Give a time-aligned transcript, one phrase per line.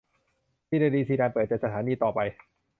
[0.67, 2.19] ซีเนอดีน ซีดาน เปิดใจ สถานีต่อไป